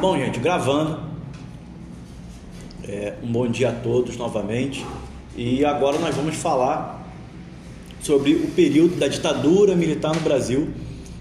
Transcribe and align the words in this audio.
Bom, 0.00 0.16
gente, 0.16 0.40
gravando. 0.40 0.98
É, 2.88 3.12
um 3.22 3.30
bom 3.30 3.46
dia 3.46 3.68
a 3.68 3.72
todos 3.72 4.16
novamente. 4.16 4.82
E 5.36 5.62
agora 5.62 5.98
nós 5.98 6.16
vamos 6.16 6.36
falar 6.36 7.06
sobre 8.00 8.32
o 8.32 8.50
período 8.52 8.96
da 8.96 9.08
ditadura 9.08 9.76
militar 9.76 10.14
no 10.14 10.22
Brasil 10.22 10.70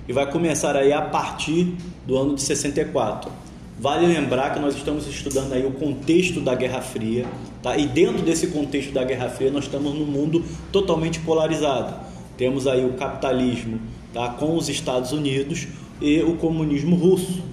e 0.07 0.14
vai 0.14 0.32
começar 0.32 0.78
aí 0.78 0.94
a 0.94 1.02
partir 1.02 1.76
do 2.07 2.16
ano 2.16 2.36
de 2.36 2.42
64. 2.42 3.30
Vale 3.78 4.07
lembrar 4.07 4.54
que 4.54 4.62
nós 4.62 4.73
estamos 4.78 5.05
estudando 5.07 5.52
aí 5.52 5.66
o 5.66 5.71
contexto 5.71 6.39
da 6.39 6.55
Guerra 6.55 6.80
Fria, 6.80 7.25
tá? 7.61 7.75
E 7.75 7.86
dentro 7.86 8.21
desse 8.21 8.48
contexto 8.48 8.93
da 8.93 9.04
Guerra 9.04 9.27
Fria 9.27 9.52
nós 9.52 9.66
estamos 9.66 9.93
num 9.93 10.05
mundo 10.05 10.41
totalmente 10.71 11.20
polarizado. 11.20 11.96
Temos 12.38 12.66
aí 12.66 12.86
o 12.86 12.93
capitalismo, 12.93 13.77
tá? 14.14 14.30
Com 14.30 14.55
os 14.55 14.70
Estados 14.70 15.12
Unidos 15.12 15.68
e 16.00 16.22
o 16.22 16.38
comunismo 16.38 16.96
russo, 16.96 17.44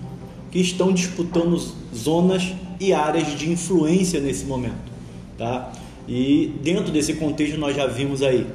que 0.56 0.62
estão 0.62 0.90
disputando 0.90 1.62
zonas 1.94 2.54
e 2.80 2.90
áreas 2.90 3.38
de 3.38 3.50
influência 3.50 4.20
nesse 4.20 4.46
momento, 4.46 4.90
tá? 5.36 5.70
E 6.08 6.54
dentro 6.62 6.90
desse 6.90 7.12
contexto 7.12 7.58
nós 7.58 7.76
já 7.76 7.86
vimos 7.86 8.22
aí 8.22 8.46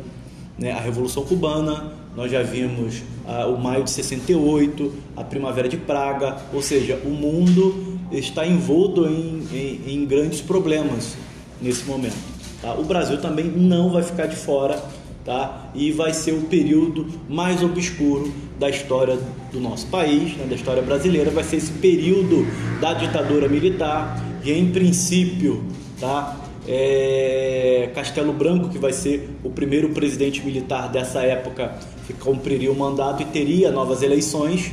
né, 0.58 0.72
a 0.72 0.80
Revolução 0.80 1.24
Cubana, 1.24 1.94
nós 2.16 2.32
já 2.32 2.42
vimos 2.42 3.04
ah, 3.28 3.46
o 3.46 3.62
maio 3.62 3.84
de 3.84 3.92
68, 3.92 4.92
a 5.16 5.24
Primavera 5.24 5.70
de 5.70 5.78
Praga, 5.78 6.42
ou 6.52 6.64
seja, 6.64 7.00
o 7.06 7.10
mundo 7.10 8.00
está 8.12 8.48
envolto 8.48 9.06
em, 9.06 9.44
em, 9.54 9.94
em 9.94 10.06
grandes 10.06 10.42
problemas 10.42 11.16
nesse 11.62 11.86
momento. 11.86 12.18
Tá? 12.64 12.74
O 12.74 12.84
Brasil 12.84 13.22
também 13.22 13.46
não 13.46 13.92
vai 13.92 14.02
ficar 14.02 14.26
de 14.26 14.36
fora 14.36 14.84
tá? 15.24 15.70
e 15.74 15.92
vai 15.92 16.14
ser 16.14 16.34
o 16.34 16.42
período 16.42 17.08
mais 17.30 17.62
obscuro 17.64 18.32
da 18.60 18.70
história 18.70 19.18
do 19.52 19.60
nosso 19.60 19.88
país, 19.88 20.36
né? 20.36 20.46
da 20.48 20.56
história 20.56 20.82
brasileira, 20.82 21.32
vai 21.32 21.44
ser 21.44 21.58
esse 21.58 21.72
período 21.74 22.46
da 22.80 22.94
ditadura 22.94 23.48
militar, 23.48 24.20
e 24.44 24.52
em 24.52 24.72
princípio, 24.72 25.64
tá? 26.00 26.38
É, 26.68 27.92
Castelo 27.94 28.34
Branco, 28.34 28.70
que 28.70 28.78
vai 28.78 28.94
ser 28.94 29.30
o 29.44 29.50
primeiro 29.50 29.90
presidente 29.90 30.44
militar 30.44 30.90
dessa 30.90 31.22
época, 31.22 31.76
que 32.06 32.14
cumpriria 32.14 32.72
o 32.72 32.76
mandato 32.76 33.22
e 33.22 33.26
teria 33.26 33.72
novas 33.72 34.02
eleições, 34.02 34.72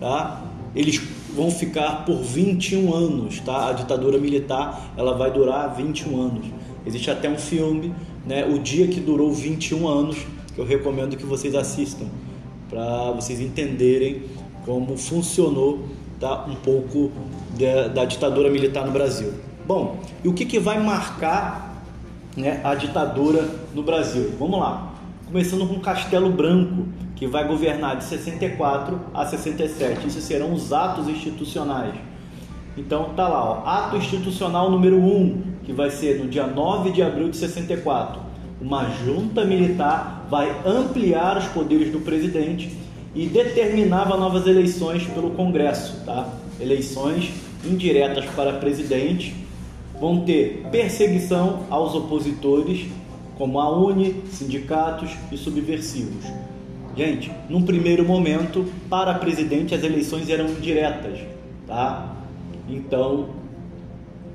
tá? 0.00 0.42
Eles 0.74 1.00
vão 1.34 1.50
ficar 1.50 2.04
por 2.04 2.22
21 2.22 2.94
anos, 2.94 3.40
tá? 3.40 3.70
A 3.70 3.72
ditadura 3.72 4.18
militar, 4.18 4.92
ela 4.96 5.16
vai 5.16 5.30
durar 5.30 5.74
21 5.74 6.20
anos. 6.20 6.46
Existe 6.84 7.10
até 7.10 7.28
um 7.28 7.38
filme, 7.38 7.92
né, 8.26 8.44
O 8.44 8.58
Dia 8.58 8.88
que 8.88 9.00
Durou 9.00 9.32
21 9.32 9.86
Anos, 9.86 10.18
que 10.54 10.60
eu 10.60 10.64
recomendo 10.64 11.16
que 11.16 11.24
vocês 11.24 11.54
assistam, 11.54 12.06
para 12.68 13.12
vocês 13.12 13.40
entenderem 13.40 14.22
como 14.64 14.96
funcionou 14.96 15.86
tá, 16.18 16.44
um 16.46 16.56
pouco 16.56 17.12
da, 17.58 17.88
da 17.88 18.04
ditadura 18.04 18.50
militar 18.50 18.84
no 18.84 18.92
Brasil. 18.92 19.32
Bom, 19.66 20.00
e 20.24 20.28
o 20.28 20.32
que, 20.32 20.44
que 20.44 20.58
vai 20.58 20.82
marcar 20.82 21.82
né, 22.36 22.60
a 22.64 22.74
ditadura 22.74 23.48
no 23.74 23.82
Brasil? 23.82 24.32
Vamos 24.38 24.58
lá. 24.58 24.92
Começando 25.26 25.66
com 25.66 25.80
Castelo 25.80 26.30
Branco, 26.30 26.86
que 27.14 27.26
vai 27.26 27.46
governar 27.46 27.96
de 27.96 28.04
64 28.04 29.00
a 29.14 29.24
67. 29.24 30.06
Isso 30.06 30.20
serão 30.20 30.52
os 30.52 30.72
atos 30.72 31.08
institucionais. 31.08 31.94
Então 32.76 33.10
tá 33.16 33.26
lá, 33.26 33.42
ó, 33.42 33.66
ato 33.66 33.96
institucional 33.96 34.70
número 34.70 34.98
1, 34.98 35.42
que 35.66 35.72
vai 35.72 35.90
ser 35.90 36.18
no 36.18 36.28
dia 36.28 36.46
9 36.46 36.92
de 36.92 37.02
abril 37.02 37.28
de 37.28 37.36
64. 37.36 38.20
Uma 38.60 38.88
junta 39.04 39.44
militar 39.44 40.26
vai 40.30 40.62
ampliar 40.64 41.36
os 41.36 41.46
poderes 41.48 41.92
do 41.92 42.00
presidente 42.00 42.74
e 43.14 43.26
determinava 43.26 44.16
novas 44.16 44.46
eleições 44.46 45.04
pelo 45.08 45.30
Congresso, 45.30 46.04
tá? 46.06 46.28
Eleições 46.60 47.32
indiretas 47.64 48.24
para 48.36 48.54
presidente. 48.54 49.34
Vão 50.00 50.20
ter 50.20 50.66
perseguição 50.70 51.64
aos 51.68 51.94
opositores, 51.94 52.86
como 53.36 53.58
a 53.58 53.70
UNE, 53.70 54.22
sindicatos 54.30 55.10
e 55.32 55.36
subversivos. 55.36 56.24
Gente, 56.96 57.30
num 57.48 57.62
primeiro 57.62 58.04
momento, 58.04 58.64
para 58.88 59.14
presidente 59.14 59.74
as 59.74 59.82
eleições 59.82 60.30
eram 60.30 60.46
indiretas, 60.46 61.18
tá? 61.66 62.14
Então, 62.68 63.30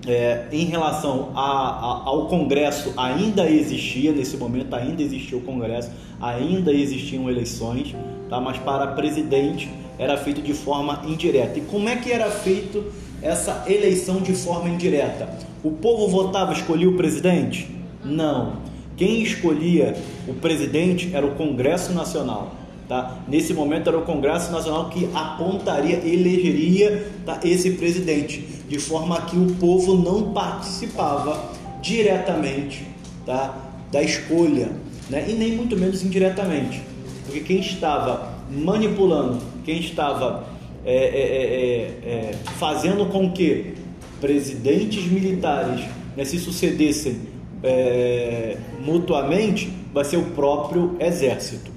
é, 0.07 0.45
em 0.51 0.65
relação 0.65 1.31
a, 1.35 1.41
a, 1.41 2.01
ao 2.05 2.27
Congresso, 2.27 2.93
ainda 2.97 3.49
existia, 3.49 4.11
nesse 4.11 4.37
momento 4.37 4.73
ainda 4.73 5.01
existia 5.01 5.37
o 5.37 5.41
Congresso, 5.41 5.91
ainda 6.19 6.71
existiam 6.71 7.29
eleições, 7.29 7.95
tá? 8.29 8.39
mas 8.39 8.57
para 8.57 8.87
presidente 8.87 9.69
era 9.99 10.17
feito 10.17 10.41
de 10.41 10.53
forma 10.53 11.03
indireta. 11.05 11.59
E 11.59 11.61
como 11.61 11.87
é 11.87 11.95
que 11.95 12.11
era 12.11 12.29
feito 12.29 12.83
essa 13.21 13.63
eleição 13.67 14.21
de 14.21 14.33
forma 14.33 14.69
indireta? 14.69 15.29
O 15.63 15.71
povo 15.71 16.07
votava, 16.07 16.53
escolhia 16.53 16.89
o 16.89 16.97
presidente? 16.97 17.69
Não. 18.03 18.53
Quem 18.97 19.21
escolhia 19.21 19.95
o 20.27 20.33
presidente 20.33 21.11
era 21.13 21.25
o 21.25 21.35
Congresso 21.35 21.93
Nacional. 21.93 22.55
Tá? 22.87 23.19
Nesse 23.27 23.53
momento 23.53 23.87
era 23.87 23.97
o 23.97 24.01
Congresso 24.01 24.51
Nacional 24.51 24.89
que 24.89 25.07
apontaria, 25.13 25.97
elegeria 26.05 27.07
tá, 27.25 27.39
esse 27.43 27.71
presidente, 27.71 28.45
de 28.71 28.79
forma 28.79 29.19
que 29.23 29.35
o 29.35 29.53
povo 29.55 29.97
não 29.97 30.31
participava 30.31 31.51
diretamente 31.81 32.87
tá, 33.25 33.53
da 33.91 34.01
escolha, 34.01 34.71
né? 35.09 35.25
e 35.27 35.33
nem 35.33 35.57
muito 35.57 35.75
menos 35.75 36.05
indiretamente, 36.05 36.81
porque 37.25 37.41
quem 37.41 37.59
estava 37.59 38.33
manipulando, 38.49 39.39
quem 39.65 39.77
estava 39.81 40.45
é, 40.85 40.95
é, 40.95 41.01
é, 41.01 42.11
é, 42.11 42.11
é 42.11 42.31
fazendo 42.57 43.07
com 43.07 43.29
que 43.33 43.73
presidentes 44.21 45.03
militares 45.03 45.83
né, 46.15 46.23
se 46.23 46.39
sucedessem 46.39 47.19
é, 47.61 48.55
mutuamente, 48.79 49.69
vai 49.93 50.05
ser 50.05 50.15
o 50.15 50.27
próprio 50.27 50.95
exército, 50.97 51.69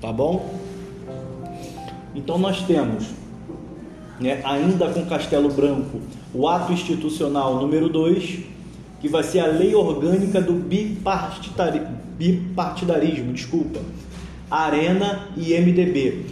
tá 0.00 0.12
bom? 0.12 0.52
Então 2.12 2.36
nós 2.38 2.60
temos, 2.64 3.04
né, 4.18 4.40
ainda 4.42 4.88
com 4.88 5.06
Castelo 5.06 5.48
Branco, 5.48 6.00
o 6.32 6.48
ato 6.48 6.72
institucional 6.72 7.56
número 7.56 7.88
2, 7.88 8.38
que 9.00 9.08
vai 9.08 9.22
ser 9.22 9.40
a 9.40 9.46
lei 9.46 9.74
orgânica 9.74 10.40
do 10.40 10.52
bipartidarismo, 10.52 13.32
desculpa, 13.32 13.80
Arena 14.50 15.28
e 15.36 15.54
MDB. 15.54 16.24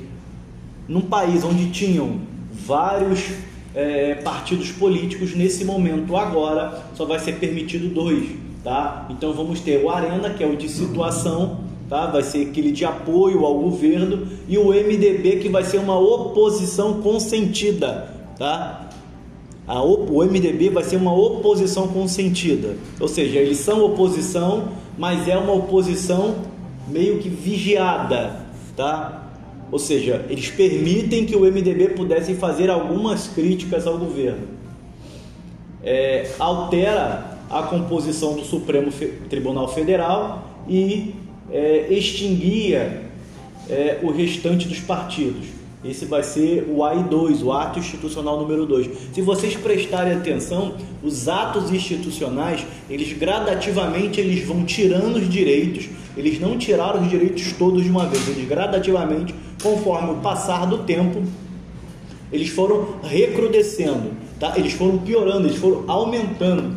Num 0.87 1.03
país 1.03 1.45
onde 1.45 1.71
tinham 1.71 2.21
vários 2.53 3.31
é, 3.75 4.15
partidos 4.17 4.71
políticos, 4.71 5.35
nesse 5.35 5.65
momento 5.65 6.17
agora 6.17 6.83
só 6.95 7.05
vai 7.05 7.19
ser 7.19 7.35
permitido 7.35 7.93
dois, 7.93 8.31
tá? 8.65 9.07
Então 9.11 9.33
vamos 9.33 9.61
ter 9.61 9.83
o 9.83 9.91
Arena, 9.91 10.31
que 10.31 10.43
é 10.43 10.47
o 10.47 10.57
de 10.57 10.69
situação, 10.69 11.61
tá? 11.89 12.07
vai 12.07 12.23
ser 12.23 12.49
aquele 12.49 12.71
de 12.71 12.85
apoio 12.85 13.45
ao 13.45 13.59
governo, 13.59 14.29
e 14.49 14.59
o 14.59 14.69
MDB, 14.69 15.37
que 15.37 15.49
vai 15.49 15.65
ser 15.65 15.79
uma 15.79 15.99
oposição 15.99 17.01
consentida. 17.01 18.15
Tá? 18.39 18.88
O 19.69 20.25
MDB 20.25 20.71
vai 20.71 20.83
ser 20.83 20.97
uma 20.97 21.15
oposição 21.15 21.89
consentida, 21.89 22.77
ou 22.99 23.07
seja, 23.07 23.39
eles 23.39 23.59
são 23.59 23.85
oposição, 23.85 24.69
mas 24.97 25.29
é 25.29 25.37
uma 25.37 25.53
oposição 25.53 26.37
meio 26.89 27.19
que 27.19 27.29
vigiada, 27.29 28.47
tá? 28.75 29.31
Ou 29.71 29.79
seja, 29.79 30.25
eles 30.31 30.51
permitem 30.51 31.27
que 31.27 31.37
o 31.37 31.41
MDB 31.41 31.91
pudesse 31.91 32.35
fazer 32.35 32.71
algumas 32.71 33.29
críticas 33.29 33.87
ao 33.87 33.99
governo. 33.99 34.49
É, 35.85 36.31
altera 36.39 37.39
a 37.51 37.63
composição 37.65 38.35
do 38.35 38.45
Supremo 38.45 38.91
Tribunal 39.29 39.69
Federal 39.69 40.49
e 40.67 41.15
é, 41.51 41.87
extinguia 41.91 43.03
é, 43.69 43.99
o 44.03 44.11
restante 44.11 44.67
dos 44.67 44.81
partidos. 44.81 45.58
Esse 45.85 46.07
vai 46.07 46.25
ser 46.25 46.67
o 46.69 46.79
AI2, 46.79 47.43
o 47.45 47.53
ato 47.53 47.79
institucional 47.79 48.41
número 48.41 48.67
2. 48.67 49.13
Se 49.13 49.23
vocês 49.23 49.55
prestarem 49.55 50.13
atenção, 50.13 50.75
os 51.05 51.29
atos 51.29 51.71
institucionais, 51.71 52.67
eles 52.91 53.13
gradativamente 53.17 54.21
eles 54.21 54.45
vão 54.45 54.65
tirando 54.65 55.17
os 55.17 55.29
direitos, 55.29 55.89
eles 56.17 56.41
não 56.41 56.59
tiraram 56.59 57.01
os 57.03 57.09
direitos 57.09 57.53
todos 57.53 57.85
de 57.85 57.91
uma 57.91 58.07
vez, 58.07 58.27
eles 58.29 58.49
gradativamente, 58.49 59.33
conforme 59.63 60.11
o 60.11 60.17
passar 60.17 60.67
do 60.67 60.79
tempo, 60.79 61.23
eles 62.33 62.49
foram 62.49 62.97
recrudescendo, 63.05 64.11
tá? 64.41 64.55
Eles 64.57 64.73
foram 64.73 64.99
piorando, 64.99 65.47
eles 65.47 65.59
foram 65.59 65.85
aumentando. 65.87 66.77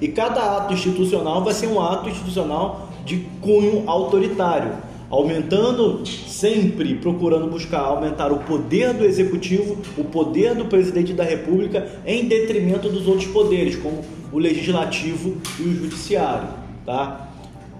E 0.00 0.08
cada 0.08 0.56
ato 0.56 0.72
institucional 0.72 1.44
vai 1.44 1.52
ser 1.52 1.66
um 1.66 1.80
ato 1.80 2.08
institucional 2.08 2.88
de 3.04 3.18
cunho 3.40 3.84
autoritário, 3.86 4.72
aumentando 5.12 6.02
sempre 6.06 6.94
procurando 6.94 7.46
buscar 7.46 7.80
aumentar 7.80 8.32
o 8.32 8.38
poder 8.38 8.94
do 8.94 9.04
executivo, 9.04 9.76
o 9.98 10.04
poder 10.04 10.54
do 10.54 10.64
presidente 10.64 11.12
da 11.12 11.22
República 11.22 11.86
em 12.06 12.26
detrimento 12.26 12.88
dos 12.88 13.06
outros 13.06 13.26
poderes, 13.26 13.76
como 13.76 14.02
o 14.32 14.38
legislativo 14.38 15.36
e 15.60 15.62
o 15.64 15.74
judiciário, 15.74 16.48
tá? 16.86 17.28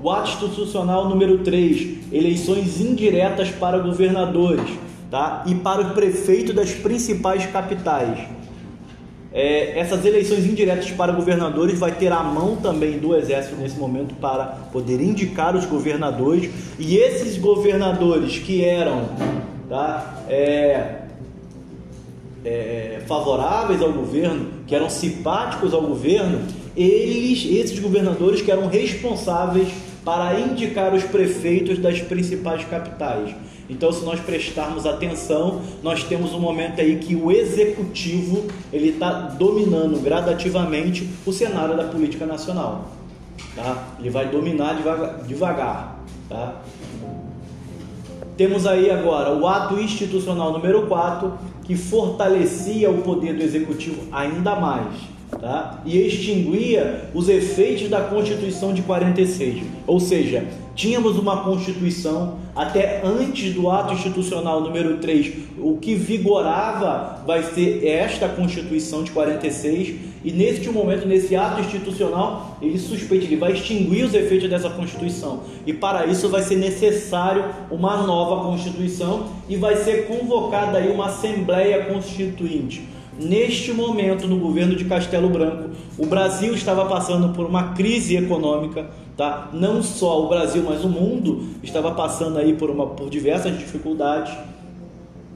O 0.02 0.10
ato 0.10 0.28
institucional 0.28 1.08
número 1.08 1.38
3, 1.38 2.12
eleições 2.12 2.78
indiretas 2.78 3.48
para 3.50 3.78
governadores, 3.78 4.68
tá? 5.10 5.42
E 5.46 5.54
para 5.54 5.80
o 5.80 5.94
prefeito 5.94 6.52
das 6.52 6.72
principais 6.72 7.46
capitais. 7.46 8.41
É, 9.34 9.78
essas 9.78 10.04
eleições 10.04 10.44
indiretas 10.44 10.90
para 10.90 11.12
governadores 11.12 11.78
vai 11.78 11.92
ter 11.92 12.12
a 12.12 12.22
mão 12.22 12.56
também 12.56 12.98
do 12.98 13.16
Exército 13.16 13.56
nesse 13.56 13.78
momento 13.78 14.14
para 14.16 14.44
poder 14.70 15.00
indicar 15.00 15.56
os 15.56 15.64
governadores. 15.64 16.50
E 16.78 16.96
esses 16.96 17.38
governadores 17.38 18.38
que 18.38 18.62
eram 18.62 19.08
tá, 19.68 20.24
é, 20.28 20.96
é, 22.44 23.00
favoráveis 23.06 23.80
ao 23.80 23.92
governo, 23.92 24.48
que 24.66 24.74
eram 24.74 24.90
simpáticos 24.90 25.72
ao 25.72 25.80
governo, 25.80 26.40
eles, 26.76 27.46
esses 27.50 27.78
governadores 27.78 28.42
que 28.42 28.50
eram 28.50 28.66
responsáveis 28.66 29.68
para 30.04 30.38
indicar 30.40 30.92
os 30.94 31.04
prefeitos 31.04 31.78
das 31.78 32.00
principais 32.00 32.64
capitais. 32.64 33.34
Então, 33.70 33.92
se 33.92 34.04
nós 34.04 34.20
prestarmos 34.20 34.84
atenção, 34.84 35.62
nós 35.82 36.02
temos 36.04 36.34
um 36.34 36.40
momento 36.40 36.80
aí 36.80 36.96
que 36.98 37.14
o 37.14 37.30
executivo 37.30 38.46
ele 38.72 38.90
está 38.90 39.12
dominando 39.12 40.02
gradativamente 40.02 41.08
o 41.24 41.32
cenário 41.32 41.76
da 41.76 41.84
política 41.84 42.26
nacional. 42.26 42.90
Tá? 43.54 43.88
Ele 43.98 44.10
vai 44.10 44.28
dominar 44.28 44.74
devagar. 44.74 45.22
devagar 45.24 45.98
tá? 46.28 46.56
Temos 48.36 48.66
aí 48.66 48.90
agora 48.90 49.32
o 49.32 49.46
ato 49.46 49.78
institucional 49.78 50.52
número 50.52 50.86
4, 50.86 51.32
que 51.64 51.76
fortalecia 51.76 52.90
o 52.90 53.02
poder 53.02 53.34
do 53.34 53.42
executivo 53.42 54.02
ainda 54.10 54.56
mais 54.56 55.11
tá? 55.40 55.80
e 55.84 55.98
extinguia 55.98 57.08
os 57.14 57.28
efeitos 57.28 57.88
da 57.88 58.00
Constituição 58.00 58.72
de 58.72 58.82
46. 58.82 59.62
Ou 59.86 59.98
seja, 59.98 60.44
tínhamos 60.74 61.18
uma 61.18 61.42
Constituição 61.44 62.38
até 62.54 63.00
antes 63.02 63.54
do 63.54 63.70
ato 63.70 63.94
institucional 63.94 64.60
número 64.60 64.98
3, 64.98 65.32
o 65.58 65.78
que 65.78 65.94
vigorava 65.94 67.22
vai 67.26 67.42
ser 67.42 67.86
esta 67.86 68.28
Constituição 68.28 69.02
de 69.02 69.10
46, 69.10 70.12
e 70.24 70.30
neste 70.30 70.68
momento, 70.68 71.06
nesse 71.06 71.34
ato 71.34 71.60
institucional, 71.60 72.58
ele 72.62 72.78
suspeita, 72.78 73.24
ele 73.24 73.36
vai 73.36 73.52
extinguir 73.52 74.04
os 74.04 74.14
efeitos 74.14 74.48
dessa 74.48 74.70
Constituição. 74.70 75.40
E 75.66 75.72
para 75.72 76.06
isso 76.06 76.28
vai 76.28 76.42
ser 76.42 76.56
necessário 76.56 77.44
uma 77.70 77.96
nova 78.06 78.48
Constituição 78.48 79.26
e 79.48 79.56
vai 79.56 79.76
ser 79.76 80.06
convocada 80.06 80.78
aí 80.78 80.92
uma 80.92 81.06
Assembleia 81.06 81.86
Constituinte. 81.86 82.91
Neste 83.18 83.72
momento, 83.72 84.26
no 84.26 84.38
governo 84.38 84.74
de 84.74 84.84
Castelo 84.86 85.28
Branco, 85.28 85.70
o 85.98 86.06
Brasil 86.06 86.54
estava 86.54 86.86
passando 86.86 87.34
por 87.34 87.46
uma 87.46 87.74
crise 87.74 88.16
econômica, 88.16 88.86
tá? 89.16 89.50
Não 89.52 89.82
só 89.82 90.24
o 90.24 90.28
Brasil, 90.28 90.64
mas 90.66 90.82
o 90.82 90.88
mundo 90.88 91.44
estava 91.62 91.92
passando 91.92 92.38
aí 92.38 92.54
por, 92.54 92.70
uma, 92.70 92.86
por 92.86 93.10
diversas 93.10 93.58
dificuldades. 93.58 94.32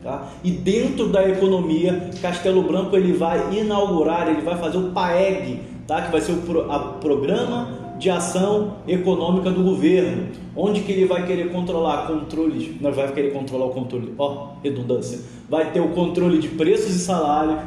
Tá? 0.03 0.29
E 0.45 0.53
dentro 0.53 1.09
da 1.09 1.29
economia, 1.29 2.11
Castelo 2.23 2.63
Branco 2.63 2.97
ele 2.97 3.13
vai 3.13 3.59
inaugurar, 3.59 4.29
ele 4.29 4.41
vai 4.41 4.57
fazer 4.57 4.79
o 4.79 4.91
PAEG, 4.93 5.61
tá? 5.87 6.03
que 6.03 6.13
vai 6.13 6.21
ser 6.21 6.33
o 6.33 6.37
pro, 6.43 6.65
Programa 7.01 7.76
de 7.99 8.11
Ação 8.11 8.77
Econômica 8.87 9.51
do 9.51 9.63
Governo, 9.63 10.29
onde 10.55 10.81
que 10.81 10.93
ele 10.93 11.07
vai 11.07 11.27
querer 11.27 11.51
controlar 11.51 12.07
controles, 12.07 12.81
nós 12.81 12.95
vai 12.95 13.11
querer 13.13 13.33
controlar 13.33 13.67
o 13.67 13.71
controle, 13.71 14.15
ó, 14.19 14.49
redundância, 14.63 15.21
vai 15.49 15.71
ter 15.71 15.81
o 15.81 15.89
controle 15.89 16.39
de 16.39 16.49
preços 16.49 16.95
e 16.95 16.99
salários, 16.99 17.61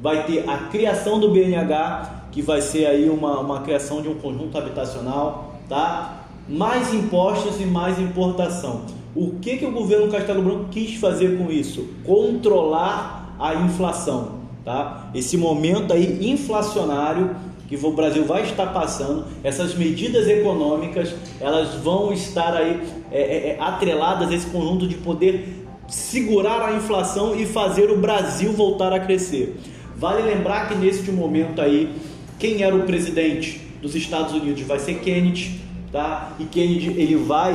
vai 0.00 0.24
ter 0.24 0.48
a 0.48 0.56
criação 0.68 1.18
do 1.18 1.30
BNH, 1.30 2.28
que 2.30 2.42
vai 2.42 2.60
ser 2.60 2.86
aí 2.86 3.08
uma, 3.08 3.40
uma 3.40 3.60
criação 3.60 4.02
de 4.02 4.08
um 4.08 4.14
conjunto 4.14 4.58
habitacional, 4.58 5.54
tá? 5.68 6.26
Mais 6.48 6.92
impostos 6.92 7.60
e 7.60 7.64
mais 7.64 7.98
importação. 7.98 8.82
O 9.14 9.36
que, 9.40 9.56
que 9.56 9.64
o 9.64 9.70
governo 9.70 10.10
Castelo 10.10 10.42
Branco 10.42 10.66
quis 10.70 10.96
fazer 10.96 11.38
com 11.38 11.50
isso? 11.50 11.88
Controlar 12.04 13.36
a 13.38 13.54
inflação, 13.54 14.40
tá? 14.64 15.10
Esse 15.14 15.36
momento 15.36 15.92
aí 15.92 16.28
inflacionário 16.28 17.30
que 17.68 17.76
o 17.76 17.90
Brasil 17.92 18.24
vai 18.24 18.42
estar 18.42 18.66
passando, 18.66 19.24
essas 19.42 19.74
medidas 19.74 20.28
econômicas, 20.28 21.14
elas 21.40 21.74
vão 21.76 22.12
estar 22.12 22.54
aí 22.54 22.80
é, 23.10 23.20
é, 23.20 23.48
é, 23.50 23.56
atreladas 23.60 24.30
a 24.30 24.34
esse 24.34 24.46
conjunto 24.46 24.86
de 24.86 24.96
poder 24.96 25.64
segurar 25.88 26.68
a 26.68 26.74
inflação 26.74 27.34
e 27.34 27.46
fazer 27.46 27.90
o 27.90 27.98
Brasil 27.98 28.52
voltar 28.52 28.92
a 28.92 29.00
crescer. 29.00 29.56
Vale 29.96 30.22
lembrar 30.22 30.68
que 30.68 30.74
neste 30.74 31.10
momento 31.10 31.60
aí, 31.60 31.94
quem 32.38 32.62
era 32.62 32.74
o 32.74 32.82
presidente 32.82 33.60
dos 33.80 33.94
Estados 33.94 34.34
Unidos 34.34 34.62
vai 34.62 34.78
ser 34.78 34.94
Kennedy, 34.94 35.60
tá? 35.92 36.32
E 36.38 36.44
Kennedy 36.44 36.88
ele 37.00 37.16
vai 37.16 37.54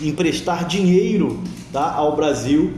emprestar 0.00 0.66
dinheiro, 0.66 1.42
tá, 1.72 1.92
ao 1.92 2.14
Brasil, 2.14 2.72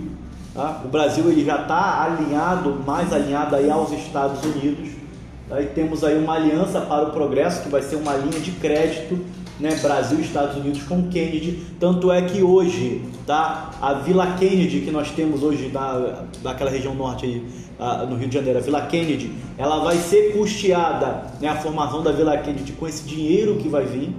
tá? 0.54 0.82
O 0.84 0.88
Brasil 0.88 1.30
ele 1.30 1.44
já 1.44 1.62
está 1.62 2.02
alinhado, 2.02 2.82
mais 2.86 3.12
alinhado 3.12 3.54
aí 3.54 3.70
aos 3.70 3.92
Estados 3.92 4.42
Unidos. 4.42 4.93
Aí 5.50 5.66
temos 5.66 6.02
aí 6.02 6.18
uma 6.18 6.34
aliança 6.34 6.80
para 6.80 7.08
o 7.08 7.10
progresso, 7.10 7.62
que 7.62 7.68
vai 7.68 7.82
ser 7.82 7.96
uma 7.96 8.14
linha 8.14 8.40
de 8.40 8.50
crédito, 8.52 9.18
né, 9.60 9.76
Brasil 9.76 10.18
Estados 10.20 10.56
Unidos 10.56 10.82
com 10.82 11.08
Kennedy. 11.08 11.62
Tanto 11.78 12.10
é 12.10 12.22
que 12.22 12.42
hoje, 12.42 13.02
tá, 13.26 13.70
a 13.80 13.94
Vila 13.94 14.34
Kennedy 14.38 14.80
que 14.80 14.90
nós 14.90 15.10
temos 15.10 15.42
hoje 15.42 15.70
na, 15.72 16.24
naquela 16.42 16.70
região 16.70 16.94
norte 16.94 17.26
aí, 17.26 17.44
no 18.08 18.16
Rio 18.16 18.28
de 18.28 18.34
Janeiro, 18.34 18.58
a 18.58 18.62
Vila 18.62 18.82
Kennedy, 18.82 19.32
ela 19.58 19.82
vai 19.84 19.96
ser 19.96 20.32
custeada, 20.32 21.24
né, 21.40 21.48
a 21.48 21.56
formação 21.56 22.02
da 22.02 22.12
Vila 22.12 22.36
Kennedy 22.38 22.72
com 22.72 22.86
esse 22.86 23.04
dinheiro 23.04 23.56
que 23.56 23.68
vai 23.68 23.84
vir, 23.84 24.14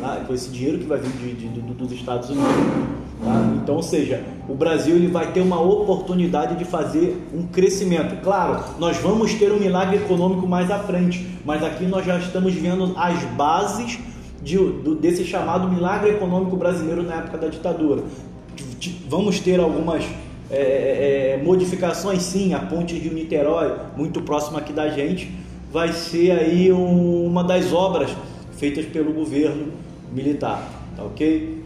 tá, 0.00 0.24
com 0.26 0.34
esse 0.34 0.50
dinheiro 0.50 0.78
que 0.78 0.86
vai 0.86 0.98
vir 0.98 1.12
de, 1.12 1.34
de, 1.34 1.48
de, 1.48 1.60
dos 1.60 1.92
Estados 1.92 2.28
Unidos. 2.30 3.05
Então, 3.66 3.74
ou 3.74 3.82
seja, 3.82 4.22
o 4.48 4.54
Brasil 4.54 4.94
ele 4.94 5.08
vai 5.08 5.32
ter 5.32 5.40
uma 5.40 5.60
oportunidade 5.60 6.54
de 6.54 6.64
fazer 6.64 7.20
um 7.34 7.48
crescimento. 7.48 8.22
Claro, 8.22 8.62
nós 8.78 8.96
vamos 8.98 9.34
ter 9.34 9.50
um 9.50 9.58
milagre 9.58 9.96
econômico 9.96 10.46
mais 10.46 10.70
à 10.70 10.78
frente, 10.78 11.26
mas 11.44 11.64
aqui 11.64 11.84
nós 11.84 12.06
já 12.06 12.16
estamos 12.16 12.54
vendo 12.54 12.94
as 12.96 13.20
bases 13.32 13.98
de, 14.40 14.56
do, 14.56 14.94
desse 14.94 15.24
chamado 15.24 15.68
milagre 15.68 16.10
econômico 16.10 16.56
brasileiro 16.56 17.02
na 17.02 17.14
época 17.14 17.38
da 17.38 17.48
ditadura. 17.48 18.04
Vamos 19.08 19.40
ter 19.40 19.58
algumas 19.58 20.04
é, 20.48 20.56
é, 20.56 21.40
é, 21.40 21.42
modificações, 21.42 22.22
sim. 22.22 22.54
A 22.54 22.60
ponte 22.60 22.96
Rio-Niterói, 22.96 23.74
muito 23.96 24.22
próxima 24.22 24.60
aqui 24.60 24.72
da 24.72 24.90
gente, 24.90 25.28
vai 25.72 25.92
ser 25.92 26.30
aí 26.30 26.72
um, 26.72 27.26
uma 27.26 27.42
das 27.42 27.72
obras 27.72 28.10
feitas 28.56 28.86
pelo 28.86 29.12
governo 29.12 29.72
militar, 30.12 30.62
tá 30.96 31.02
ok? 31.02 31.65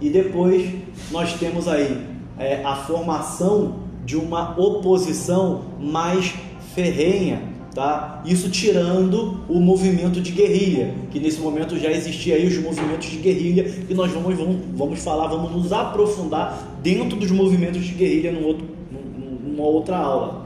E 0.00 0.08
depois 0.08 0.70
nós 1.10 1.34
temos 1.34 1.68
aí 1.68 2.06
é, 2.38 2.62
a 2.64 2.74
formação 2.74 3.80
de 4.04 4.16
uma 4.16 4.58
oposição 4.58 5.62
mais 5.78 6.34
ferrenha, 6.74 7.42
tá? 7.74 8.22
Isso 8.24 8.48
tirando 8.50 9.40
o 9.48 9.60
movimento 9.60 10.20
de 10.20 10.32
guerrilha, 10.32 10.94
que 11.10 11.20
nesse 11.20 11.40
momento 11.40 11.78
já 11.78 11.90
existia 11.90 12.36
aí 12.36 12.46
os 12.46 12.56
movimentos 12.58 13.08
de 13.08 13.18
guerrilha, 13.18 13.64
que 13.64 13.94
nós 13.94 14.10
vamos, 14.10 14.36
vamos, 14.36 14.56
vamos 14.74 15.02
falar, 15.02 15.26
vamos 15.28 15.52
nos 15.52 15.72
aprofundar 15.72 16.78
dentro 16.82 17.16
dos 17.18 17.30
movimentos 17.30 17.84
de 17.84 17.92
guerrilha 17.92 18.32
num 18.32 18.46
outro, 18.46 18.66
numa 19.44 19.64
outra 19.64 19.98
aula. 19.98 20.39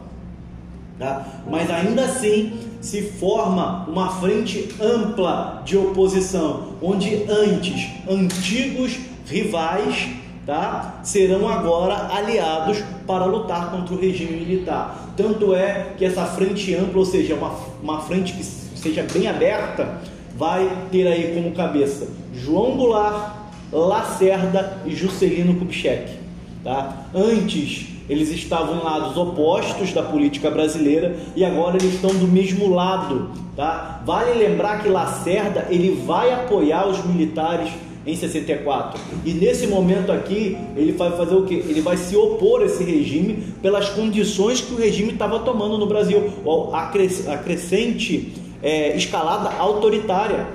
Tá? 0.99 1.27
Mas 1.51 1.71
ainda 1.71 2.05
assim 2.05 2.53
se 2.81 3.03
forma 3.03 3.85
uma 3.89 4.11
frente 4.21 4.69
ampla 4.81 5.63
de 5.65 5.77
oposição, 5.77 6.75
onde 6.81 7.25
antes 7.29 7.91
antigos 8.09 8.99
rivais 9.27 10.09
tá? 10.47 11.01
serão 11.03 11.49
agora 11.49 12.15
aliados 12.15 12.83
para 13.07 13.25
lutar 13.25 13.71
contra 13.71 13.95
o 13.95 13.99
regime 13.99 14.37
militar. 14.37 15.13
Tanto 15.17 15.55
é 15.55 15.95
que 15.97 16.05
essa 16.05 16.25
frente 16.27 16.75
ampla, 16.75 16.99
ou 16.99 17.07
seja, 17.07 17.35
uma, 17.35 17.55
uma 17.83 18.01
frente 18.03 18.33
que 18.35 18.45
seja 18.45 19.05
bem 19.13 19.27
aberta, 19.27 20.01
vai 20.37 20.89
ter 20.91 21.07
aí 21.07 21.35
como 21.35 21.53
cabeça 21.53 22.09
João 22.35 22.77
Goulart, 22.77 23.33
Lacerda 23.73 24.79
e 24.85 24.95
Juscelino 24.95 25.55
Kubitschek. 25.55 26.19
Tá? 26.63 27.07
Antes 27.15 27.94
eles 28.09 28.31
estavam 28.31 28.77
em 28.77 28.85
lados 28.85 29.17
opostos 29.17 29.93
da 29.93 30.03
política 30.03 30.51
brasileira 30.51 31.17
e 31.35 31.45
agora 31.45 31.77
eles 31.77 31.95
estão 31.95 32.15
do 32.15 32.27
mesmo 32.27 32.73
lado. 32.75 33.31
Tá? 33.57 34.03
Vale 34.05 34.35
lembrar 34.39 34.83
que 34.83 34.89
Lacerda 34.89 35.67
ele 35.71 36.03
vai 36.05 36.33
apoiar 36.33 36.87
os 36.89 37.05
militares 37.05 37.71
em 38.07 38.15
64. 38.15 39.01
E 39.25 39.33
nesse 39.33 39.67
momento 39.67 40.13
aqui, 40.13 40.59
ele 40.77 40.93
vai 40.93 41.11
fazer 41.13 41.35
o 41.35 41.45
que? 41.45 41.55
Ele 41.55 41.81
vai 41.81 41.97
se 41.97 42.15
opor 42.17 42.61
a 42.61 42.67
esse 42.67 42.85
regime 42.85 43.55
pelas 43.63 43.89
condições 43.89 44.61
que 44.61 44.75
o 44.75 44.77
regime 44.77 45.13
estava 45.13 45.39
tomando 45.39 45.79
no 45.79 45.87
Brasil, 45.87 46.31
a, 46.73 47.39
crescente 47.39 48.35
é, 48.63 48.95
escalada 48.95 49.51
autoritária 49.59 50.47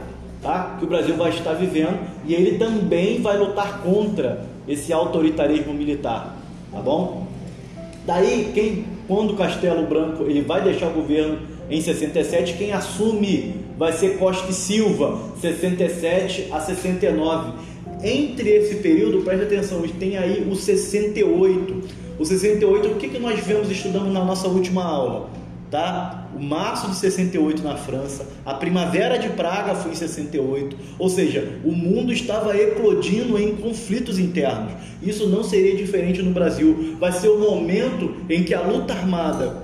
tá? 0.41 0.75
que 0.79 0.85
o 0.85 0.87
Brasil 0.87 1.15
vai 1.15 1.29
estar 1.29 1.53
vivendo, 1.53 1.99
e 2.25 2.33
ele 2.33 2.57
também 2.57 3.21
vai 3.21 3.37
lutar 3.37 3.81
contra 3.81 4.45
esse 4.67 4.93
autoritarismo 4.93 5.73
militar, 5.73 6.37
tá 6.71 6.79
bom? 6.79 7.27
Daí, 8.05 8.51
quem, 8.53 8.85
quando 9.07 9.35
Castelo 9.35 9.85
Branco 9.87 10.23
ele 10.23 10.41
vai 10.41 10.63
deixar 10.63 10.87
o 10.87 10.93
governo 10.93 11.39
em 11.69 11.79
67, 11.79 12.53
quem 12.57 12.71
assume 12.71 13.55
vai 13.77 13.93
ser 13.93 14.17
Costa 14.17 14.49
e 14.49 14.53
Silva, 14.53 15.19
67 15.39 16.47
a 16.51 16.59
69. 16.59 17.53
Entre 18.03 18.49
esse 18.49 18.75
período, 18.75 19.23
preste 19.23 19.43
atenção, 19.43 19.81
tem 19.99 20.17
aí 20.17 20.47
o 20.49 20.55
68. 20.55 21.99
O 22.17 22.25
68, 22.25 22.87
o 22.87 22.95
que, 22.95 23.09
que 23.09 23.19
nós 23.19 23.39
vemos 23.39 23.69
estudando 23.69 24.11
na 24.11 24.23
nossa 24.23 24.47
última 24.47 24.83
aula? 24.83 25.29
Tá? 25.69 26.27
O 26.35 26.41
março 26.41 26.89
de 26.89 26.95
68 26.95 27.61
na 27.63 27.75
França, 27.75 28.25
a 28.45 28.53
primavera 28.53 29.17
de 29.17 29.29
Praga 29.29 29.75
foi 29.75 29.91
em 29.91 29.95
68, 29.95 30.75
ou 30.97 31.09
seja, 31.09 31.59
o 31.63 31.71
mundo 31.71 32.11
estava 32.11 32.57
eclodindo 32.57 33.37
em 33.37 33.55
conflitos 33.55 34.17
internos. 34.17 34.73
Isso 35.01 35.27
não 35.27 35.43
seria 35.43 35.75
diferente 35.75 36.21
no 36.21 36.31
Brasil. 36.31 36.95
Vai 36.99 37.11
ser 37.11 37.29
o 37.29 37.39
momento 37.39 38.15
em 38.29 38.43
que 38.43 38.53
a 38.53 38.61
luta 38.61 38.93
armada, 38.93 39.63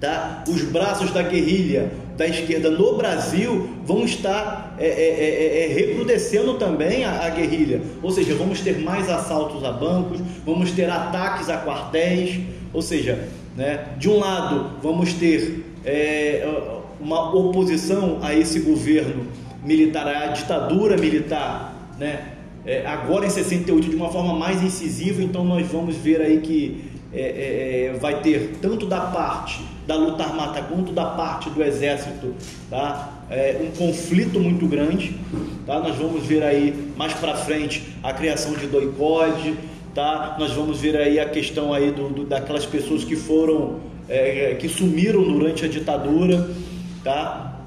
tá? 0.00 0.44
Os 0.48 0.62
braços 0.62 1.10
da 1.12 1.22
guerrilha 1.22 1.90
da 2.18 2.26
esquerda 2.26 2.68
no 2.68 2.96
Brasil 2.96 3.70
vão 3.84 4.04
estar 4.04 4.74
é, 4.76 4.86
é, 4.86 4.90
é, 4.90 5.64
é, 5.64 5.72
recrudescendo 5.72 6.54
também 6.54 7.04
a, 7.04 7.26
a, 7.26 7.30
guerrilha. 7.30 7.80
Ou 8.02 8.10
seja, 8.10 8.34
vamos 8.34 8.60
ter 8.60 8.80
mais 8.80 9.08
assaltos 9.08 9.62
a 9.64 9.70
bancos, 9.70 10.20
vamos 10.44 10.72
ter 10.72 10.90
ataques 10.90 11.48
a 11.48 11.64
quartéis, 11.64 12.40
ou 12.72 12.82
seja, 12.82 13.28
né? 13.58 13.88
De 13.98 14.08
um 14.08 14.18
lado, 14.20 14.78
vamos 14.80 15.12
ter 15.14 15.64
é, 15.84 16.48
uma 17.00 17.34
oposição 17.34 18.20
a 18.22 18.32
esse 18.32 18.60
governo 18.60 19.26
militar, 19.64 20.06
a 20.06 20.28
ditadura 20.28 20.96
militar, 20.96 21.92
né? 21.98 22.34
É, 22.64 22.86
agora 22.86 23.26
em 23.26 23.30
68 23.30 23.90
de 23.90 23.96
uma 23.96 24.10
forma 24.10 24.34
mais 24.34 24.62
incisiva, 24.62 25.22
então 25.22 25.44
nós 25.44 25.66
vamos 25.66 25.96
ver 25.96 26.20
aí 26.20 26.40
que 26.40 26.84
é, 27.12 27.20
é, 27.20 27.86
é, 27.86 27.98
vai 27.98 28.20
ter 28.20 28.58
tanto 28.60 28.86
da 28.86 29.00
parte 29.00 29.60
da 29.86 29.96
luta 29.96 30.22
armada 30.22 30.60
quanto 30.62 30.92
da 30.92 31.06
parte 31.06 31.48
do 31.50 31.62
exército, 31.62 32.34
tá? 32.68 33.24
É, 33.30 33.58
um 33.62 33.70
conflito 33.76 34.38
muito 34.38 34.66
grande, 34.66 35.18
tá? 35.66 35.80
Nós 35.80 35.96
vamos 35.96 36.24
ver 36.26 36.42
aí 36.42 36.92
mais 36.96 37.14
para 37.14 37.34
frente 37.34 37.82
a 38.02 38.12
criação 38.12 38.52
de 38.52 38.66
doicode, 38.66 39.56
tá? 39.98 40.36
Nós 40.38 40.52
vamos 40.52 40.80
ver 40.80 40.96
aí 40.96 41.18
a 41.18 41.28
questão 41.28 41.74
aí 41.74 41.90
do, 41.90 42.08
do 42.08 42.24
daquelas 42.24 42.64
pessoas 42.64 43.02
que 43.02 43.16
foram 43.16 43.80
é, 44.08 44.54
que 44.56 44.68
sumiram 44.68 45.24
durante 45.24 45.64
a 45.64 45.68
ditadura, 45.68 46.48
tá? 47.02 47.64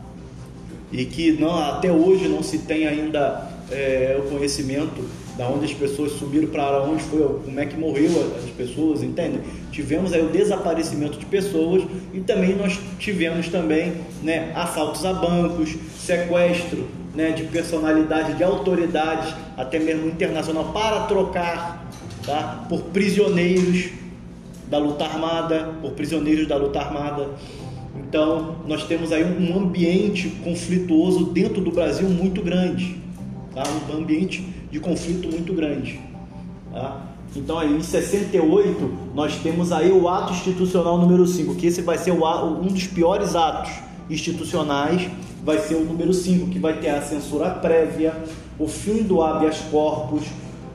E 0.93 1.03
que 1.03 1.33
não 1.33 1.53
até 1.53 1.91
hoje 1.91 2.29
não 2.29 2.41
se 2.41 2.59
tem 2.59 2.87
ainda 2.87 3.49
é, 3.69 4.17
o 4.17 4.29
conhecimento 4.29 5.03
da 5.37 5.45
onde 5.49 5.65
as 5.65 5.73
pessoas 5.73 6.13
subiram 6.13 6.47
para 6.47 6.81
onde 6.83 7.03
foi, 7.03 7.19
como 7.43 7.59
é 7.59 7.65
que 7.65 7.75
morreu 7.77 8.33
as 8.37 8.49
pessoas, 8.51 9.03
entende? 9.03 9.41
Tivemos 9.69 10.13
aí 10.13 10.21
o 10.25 10.29
desaparecimento 10.29 11.19
de 11.19 11.25
pessoas 11.25 11.83
e 12.13 12.21
também 12.21 12.55
nós 12.55 12.79
tivemos 12.97 13.49
também, 13.49 13.93
né, 14.23 14.53
assaltos 14.55 15.03
a 15.03 15.11
bancos, 15.11 15.75
sequestro, 15.99 16.87
né, 17.13 17.31
de 17.31 17.43
personalidade, 17.43 18.35
de 18.35 18.43
autoridades, 18.43 19.33
até 19.57 19.79
mesmo 19.79 20.07
internacional 20.07 20.71
para 20.71 21.01
trocar 21.07 21.90
tá? 22.25 22.65
por 22.69 22.81
prisioneiros 22.83 23.89
da 24.69 24.77
luta 24.77 25.03
armada, 25.03 25.75
por 25.81 25.91
prisioneiros 25.91 26.47
da 26.47 26.55
luta 26.55 26.79
armada. 26.79 27.29
Então, 27.95 28.55
nós 28.67 28.85
temos 28.85 29.11
aí 29.11 29.23
um 29.23 29.57
ambiente 29.57 30.29
conflituoso 30.43 31.25
dentro 31.25 31.61
do 31.61 31.71
Brasil 31.71 32.07
muito 32.09 32.41
grande, 32.41 32.95
tá? 33.53 33.63
um 33.91 33.97
ambiente 33.97 34.47
de 34.71 34.79
conflito 34.79 35.29
muito 35.29 35.53
grande. 35.53 35.99
Tá? 36.71 37.07
Então, 37.35 37.59
aí, 37.59 37.73
em 37.73 37.81
68, 37.81 38.91
nós 39.13 39.35
temos 39.37 39.71
aí 39.71 39.91
o 39.91 40.07
ato 40.07 40.33
institucional 40.33 40.97
número 40.97 41.27
5, 41.27 41.55
que 41.55 41.67
esse 41.67 41.81
vai 41.81 41.97
ser 41.97 42.11
um 42.11 42.67
dos 42.67 42.87
piores 42.87 43.35
atos 43.35 43.71
institucionais, 44.09 45.09
vai 45.43 45.57
ser 45.59 45.75
o 45.75 45.83
número 45.83 46.13
5, 46.13 46.47
que 46.47 46.59
vai 46.59 46.79
ter 46.79 46.89
a 46.89 47.01
censura 47.01 47.49
prévia, 47.49 48.13
o 48.59 48.67
fim 48.67 49.03
do 49.03 49.21
habeas 49.21 49.59
corpus, 49.71 50.23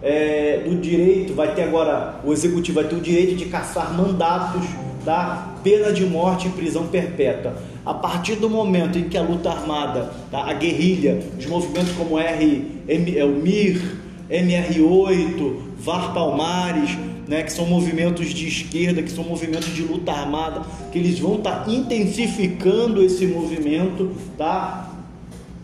é, 0.07 0.63
do 0.65 0.77
direito, 0.77 1.35
vai 1.35 1.53
ter 1.53 1.63
agora, 1.63 2.21
o 2.25 2.33
executivo 2.33 2.81
vai 2.81 2.89
ter 2.89 2.95
o 2.95 3.01
direito 3.01 3.35
de 3.35 3.47
caçar 3.47 3.93
mandatos, 3.93 4.65
tá? 5.05 5.57
pena 5.65 5.93
de 5.93 6.07
morte 6.07 6.47
e 6.47 6.51
prisão 6.51 6.87
perpétua. 6.87 7.57
A 7.85 7.93
partir 7.93 8.37
do 8.37 8.49
momento 8.49 8.97
em 8.97 9.09
que 9.09 9.19
a 9.19 9.23
luta 9.23 9.51
armada, 9.51 10.13
tá? 10.31 10.49
a 10.49 10.53
guerrilha, 10.53 11.19
os 11.37 11.45
movimentos 11.47 11.91
como 11.97 12.21
R, 12.21 12.71
M, 12.87 13.19
é, 13.19 13.25
o 13.25 13.31
MIR, 13.31 13.83
MR8, 14.31 15.57
VAR 15.81 16.15
Palmares, 16.15 16.97
né, 17.27 17.43
que 17.43 17.53
são 17.53 17.67
movimentos 17.67 18.29
de 18.29 18.47
esquerda, 18.47 19.03
que 19.03 19.11
são 19.11 19.25
movimentos 19.25 19.75
de 19.75 19.83
luta 19.83 20.13
armada, 20.13 20.63
que 20.93 20.99
eles 21.01 21.19
vão 21.19 21.35
estar 21.35 21.65
tá 21.65 21.71
intensificando 21.73 23.03
esse 23.03 23.27
movimento, 23.27 24.13
tá? 24.39 24.93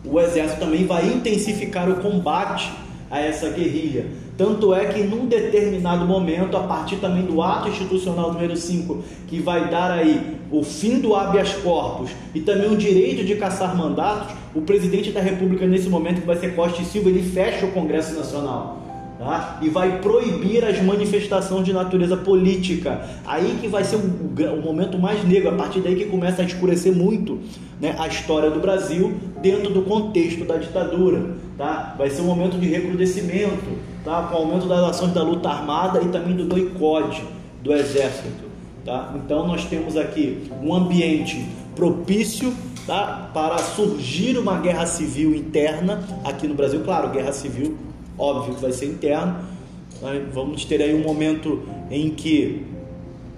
O 0.04 0.18
exército 0.18 0.58
também 0.58 0.84
vai 0.84 1.06
intensificar 1.06 1.88
o 1.88 2.00
combate 2.00 2.72
a 3.08 3.20
essa 3.20 3.48
guerrilha. 3.50 4.06
Tanto 4.36 4.74
é 4.74 4.86
que 4.86 5.02
num 5.02 5.26
determinado 5.26 6.06
momento, 6.06 6.56
a 6.56 6.60
partir 6.60 6.96
também 6.96 7.24
do 7.24 7.42
ato 7.42 7.68
institucional 7.68 8.32
número 8.32 8.56
5, 8.56 9.02
que 9.28 9.40
vai 9.40 9.68
dar 9.68 9.90
aí 9.90 10.38
o 10.50 10.62
fim 10.62 11.00
do 11.00 11.14
habeas 11.14 11.52
corpus 11.54 12.10
e 12.34 12.40
também 12.40 12.70
o 12.70 12.76
direito 12.76 13.24
de 13.24 13.36
caçar 13.36 13.76
mandatos, 13.76 14.34
o 14.54 14.62
presidente 14.62 15.10
da 15.10 15.20
República 15.20 15.66
nesse 15.66 15.88
momento 15.88 16.20
que 16.20 16.26
vai 16.26 16.36
ser 16.36 16.54
Costa 16.54 16.80
e 16.80 16.84
Silva, 16.84 17.10
ele 17.10 17.22
fecha 17.22 17.66
o 17.66 17.72
Congresso 17.72 18.14
Nacional. 18.14 18.81
Tá? 19.22 19.58
e 19.62 19.68
vai 19.68 20.00
proibir 20.00 20.64
as 20.64 20.82
manifestações 20.82 21.64
de 21.64 21.72
natureza 21.72 22.16
política. 22.16 23.08
Aí 23.24 23.56
que 23.60 23.68
vai 23.68 23.84
ser 23.84 23.94
o, 23.94 24.00
o, 24.00 24.60
momento 24.60 24.98
mais 24.98 25.22
negro, 25.22 25.50
a 25.50 25.52
partir 25.52 25.80
daí 25.80 25.94
que 25.94 26.06
começa 26.06 26.42
a 26.42 26.44
escurecer 26.44 26.92
muito 26.92 27.38
né, 27.80 27.94
a 28.00 28.08
história 28.08 28.50
do 28.50 28.58
Brasil 28.58 29.14
dentro 29.40 29.72
do 29.72 29.82
contexto 29.82 30.44
da 30.44 30.56
ditadura. 30.56 31.36
Tá? 31.56 31.94
Vai 31.96 32.10
ser 32.10 32.22
um 32.22 32.24
momento 32.24 32.58
de 32.58 32.66
recrudescimento, 32.66 33.78
tá? 34.04 34.24
com 34.24 34.34
o 34.34 34.38
aumento 34.38 34.66
das 34.66 34.80
ações 34.80 35.12
da 35.12 35.22
luta 35.22 35.48
armada 35.48 36.02
e 36.02 36.08
também 36.08 36.34
do 36.34 36.44
boicote 36.44 37.22
do 37.62 37.72
exército. 37.72 38.50
Tá? 38.84 39.14
Então 39.14 39.46
nós 39.46 39.64
temos 39.66 39.96
aqui 39.96 40.50
um 40.60 40.74
ambiente 40.74 41.46
propício 41.76 42.52
tá? 42.88 43.30
para 43.32 43.56
surgir 43.58 44.36
uma 44.36 44.58
guerra 44.58 44.84
civil 44.84 45.32
interna 45.32 46.02
aqui 46.24 46.48
no 46.48 46.54
Brasil. 46.54 46.80
Claro, 46.80 47.10
guerra 47.10 47.30
civil 47.30 47.91
óbvio 48.22 48.54
que 48.54 48.62
vai 48.62 48.72
ser 48.72 48.86
interno. 48.86 49.36
Né? 50.00 50.26
Vamos 50.32 50.64
ter 50.64 50.80
aí 50.80 50.94
um 50.94 51.02
momento 51.02 51.62
em 51.90 52.10
que 52.10 52.64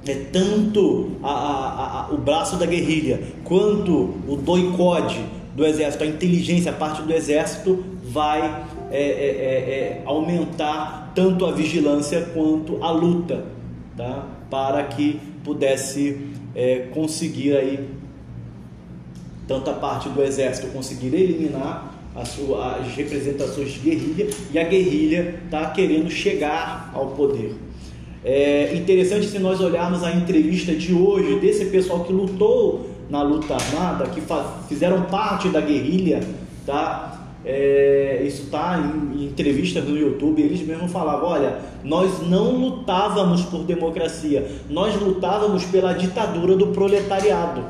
é 0.07 0.15
tanto 0.31 1.13
a, 1.23 1.31
a, 1.31 2.01
a, 2.01 2.13
o 2.13 2.19
braço 2.19 2.57
da 2.57 2.67
guerrilha 2.67 3.23
quanto 3.43 4.15
o 4.29 4.37
doicode 4.37 5.25
do 5.57 5.65
exército, 5.65 6.05
a 6.05 6.07
inteligência, 6.07 6.71
a 6.71 6.75
parte 6.75 7.03
do 7.03 7.13
exército 7.13 7.85
vai 8.05 8.65
é, 8.91 8.99
é, 8.99 9.01
é, 9.01 10.01
é, 10.01 10.03
aumentar 10.05 11.13
tanto 11.15 11.47
a 11.47 11.53
vigilância 11.53 12.21
quanto 12.35 12.83
a 12.83 12.91
luta, 12.91 13.45
tá? 13.97 14.27
para 14.51 14.83
que 14.85 15.21
pudesse 15.43 16.21
é, 16.55 16.89
conseguir 16.93 17.57
aí 17.57 17.89
tanto 19.47 19.71
a 19.71 19.75
parte 19.75 20.09
do 20.09 20.23
exército 20.23 20.69
conseguir 20.69 21.15
eliminar 21.15 21.94
sua, 22.23 22.77
as 22.77 22.95
representações 22.95 23.73
de 23.73 23.79
guerrilha 23.81 24.29
e 24.53 24.59
a 24.59 24.65
guerrilha 24.65 25.41
está 25.45 25.71
querendo 25.71 26.11
chegar 26.11 26.93
ao 26.95 27.09
poder. 27.09 27.55
É 28.25 28.75
interessante 28.75 29.27
se 29.27 29.39
nós 29.39 29.61
olharmos 29.61 30.03
a 30.05 30.13
entrevista 30.13 30.73
de 30.75 30.95
hoje 30.95 31.39
desse 31.41 31.67
pessoal 31.67 32.05
que 32.05 32.13
lutou 32.13 32.89
na 33.11 33.23
luta 33.23 33.55
armada, 33.55 34.07
que 34.07 34.23
fizeram 34.69 35.03
parte 35.03 35.49
da 35.49 35.61
guerrilha, 35.61 36.21
tá? 36.65 37.11
É, 37.45 38.23
isso 38.27 38.45
está 38.45 38.81
em, 38.81 39.19
em, 39.19 39.27
entrevistas 39.27 39.85
no 39.85 39.95
YouTube, 39.99 40.41
eles 40.41 40.67
mesmos 40.67 40.91
falavam: 40.91 41.29
olha, 41.29 41.59
nós 41.83 42.27
não 42.27 42.57
lutávamos 42.57 43.43
por 43.43 43.65
democracia, 43.65 44.51
nós 44.71 44.99
lutávamos 44.99 45.65
pela 45.65 45.93
ditadura 45.93 46.57
do 46.57 46.69
proletariado 46.69 47.63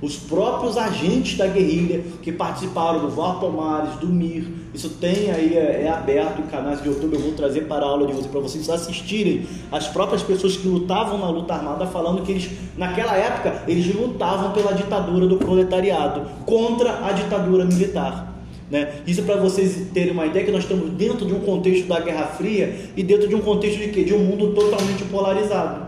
os 0.00 0.16
próprios 0.16 0.76
agentes 0.76 1.38
da 1.38 1.46
guerrilha 1.46 2.02
que 2.22 2.30
participaram 2.30 3.00
do 3.00 3.08
VAR 3.08 3.40
Palmares, 3.40 3.94
do 3.96 4.06
MIR, 4.06 4.46
isso 4.74 4.90
tem 4.90 5.30
aí, 5.30 5.56
é, 5.56 5.84
é, 5.84 5.88
aberto 5.88 6.40
em 6.40 6.46
canais 6.46 6.82
de 6.82 6.88
YouTube, 6.88 7.14
eu 7.14 7.20
vou 7.20 7.32
trazer 7.32 7.62
para 7.62 7.84
a 7.84 7.88
aula 7.88 8.06
de 8.06 8.12
vocês, 8.12 8.26
para 8.26 8.40
vocês 8.40 8.68
assistirem 8.68 9.46
as 9.72 9.88
próprias 9.88 10.22
pessoas 10.22 10.56
que 10.56 10.68
lutavam 10.68 11.18
na 11.18 11.30
luta 11.30 11.54
armada, 11.54 11.86
falando 11.86 12.22
que 12.22 12.32
eles, 12.32 12.50
naquela 12.76 13.16
época, 13.16 13.62
eles 13.66 13.94
lutavam 13.94 14.52
pela 14.52 14.72
ditadura 14.72 15.26
do 15.26 15.38
proletariado, 15.38 16.26
contra 16.44 17.06
a 17.06 17.12
ditadura 17.12 17.64
militar. 17.64 18.34
Né? 18.70 18.96
Isso 19.06 19.22
para 19.22 19.36
vocês 19.36 19.88
terem 19.94 20.12
uma 20.12 20.26
ideia 20.26 20.44
que 20.44 20.52
nós 20.52 20.64
estamos 20.64 20.90
dentro 20.90 21.24
de 21.24 21.32
um 21.32 21.40
contexto 21.40 21.86
da 21.86 22.00
Guerra 22.00 22.26
Fria 22.26 22.90
e 22.96 23.02
dentro 23.02 23.28
de 23.28 23.34
um 23.34 23.40
contexto 23.40 23.78
de 23.78 23.88
quê? 23.88 24.04
De 24.04 24.12
um 24.12 24.18
mundo 24.18 24.52
totalmente 24.54 25.04
polarizado. 25.04 25.86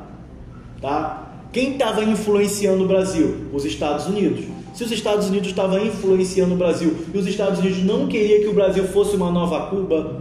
Tá? 0.81 1.28
Quem 1.53 1.73
estava 1.73 2.05
influenciando 2.05 2.85
o 2.85 2.87
Brasil? 2.87 3.47
Os 3.53 3.65
Estados 3.65 4.07
Unidos. 4.07 4.45
Se 4.75 4.85
os 4.85 4.93
Estados 4.93 5.29
Unidos 5.29 5.49
estavam 5.49 5.85
influenciando 5.85 6.55
o 6.55 6.57
Brasil 6.57 6.95
e 7.13 7.19
os 7.19 7.27
Estados 7.27 7.59
Unidos 7.59 7.83
não 7.83 8.07
queriam 8.07 8.43
que 8.43 8.49
o 8.49 8.55
Brasil 8.55 8.85
fosse 8.89 9.17
uma 9.17 9.31
nova 9.31 9.67
Cuba, 9.67 10.21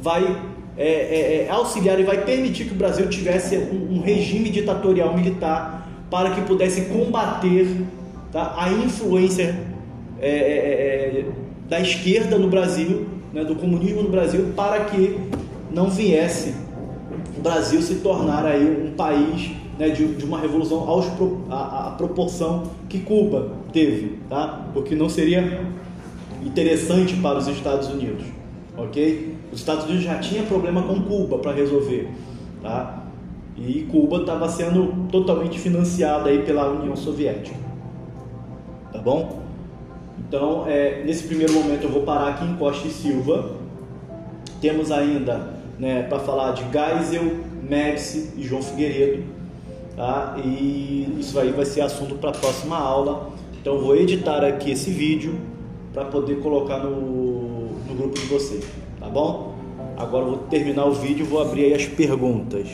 vai 0.00 0.24
é, 0.76 0.88
é, 0.88 1.46
é, 1.46 1.50
auxiliar 1.50 1.98
e 1.98 2.04
vai 2.04 2.24
permitir 2.24 2.66
que 2.66 2.72
o 2.72 2.76
Brasil 2.76 3.08
tivesse 3.08 3.56
um, 3.56 3.96
um 3.96 4.00
regime 4.00 4.48
ditatorial 4.48 5.16
militar 5.16 5.88
para 6.10 6.30
que 6.30 6.42
pudesse 6.42 6.82
combater 6.82 7.66
tá, 8.32 8.54
a 8.56 8.70
influência 8.72 9.58
é, 10.20 10.28
é, 10.28 10.30
é, 10.30 11.24
da 11.68 11.80
esquerda 11.80 12.38
no 12.38 12.48
Brasil, 12.48 13.06
né, 13.32 13.44
do 13.44 13.56
comunismo 13.56 14.02
no 14.02 14.10
Brasil, 14.10 14.52
para 14.54 14.84
que 14.84 15.18
não 15.70 15.88
viesse 15.88 16.54
o 17.36 17.40
Brasil 17.40 17.80
se 17.82 17.96
tornar 17.96 18.44
aí 18.44 18.64
um 18.64 18.92
país 18.94 19.50
né, 19.80 19.88
de, 19.88 20.06
de, 20.14 20.26
uma 20.26 20.38
revolução 20.38 20.86
aos, 20.86 21.06
a, 21.48 21.88
a, 21.88 21.90
proporção 21.92 22.64
que 22.86 22.98
Cuba 22.98 23.52
teve, 23.72 24.18
tá? 24.28 24.66
Porque 24.74 24.94
não 24.94 25.08
seria 25.08 25.64
interessante 26.44 27.16
para 27.16 27.38
os 27.38 27.48
Estados 27.48 27.88
Unidos, 27.88 28.26
ok? 28.76 29.34
Os 29.50 29.60
Estados 29.60 29.86
Unidos 29.86 30.02
já 30.02 30.18
tinha 30.18 30.42
problema 30.42 30.82
com 30.82 31.00
Cuba 31.00 31.38
para 31.38 31.52
resolver, 31.52 32.10
tá? 32.62 33.04
E 33.56 33.88
Cuba 33.90 34.18
estava 34.18 34.50
sendo 34.50 35.08
totalmente 35.10 35.58
financiada 35.58 36.28
aí 36.28 36.42
pela 36.42 36.68
União 36.68 36.94
Soviética, 36.94 37.56
tá 38.92 38.98
bom? 38.98 39.40
Então, 40.18 40.66
é, 40.68 41.02
nesse 41.06 41.24
primeiro 41.26 41.54
momento 41.54 41.84
eu 41.84 41.90
vou 41.90 42.02
parar 42.02 42.28
aqui 42.28 42.44
em 42.44 42.54
Costa 42.56 42.86
e 42.86 42.90
Silva. 42.90 43.52
Temos 44.60 44.92
ainda 44.92 45.54
né, 45.78 46.02
para 46.02 46.18
falar 46.18 46.52
de 46.52 46.64
Geisel, 46.70 47.38
Médici 47.66 48.34
e 48.36 48.42
João 48.42 48.60
Figueiredo. 48.60 49.39
Tá? 50.00 50.34
E 50.42 51.18
isso 51.20 51.38
aí 51.38 51.52
vai 51.52 51.66
ser 51.66 51.82
assunto 51.82 52.14
para 52.14 52.30
a 52.30 52.32
próxima 52.32 52.74
aula. 52.74 53.32
Então 53.60 53.78
vou 53.80 53.94
editar 53.94 54.42
aqui 54.42 54.70
esse 54.70 54.90
vídeo 54.90 55.38
para 55.92 56.06
poder 56.06 56.40
colocar 56.40 56.78
no, 56.78 57.68
no 57.86 57.94
grupo 57.94 58.18
de 58.18 58.24
vocês, 58.24 58.64
tá 58.98 59.10
bom? 59.10 59.54
Agora 59.98 60.24
vou 60.24 60.38
terminar 60.38 60.86
o 60.86 60.92
vídeo 60.92 61.26
e 61.26 61.28
vou 61.28 61.42
abrir 61.42 61.66
aí 61.66 61.74
as 61.74 61.84
perguntas. 61.84 62.66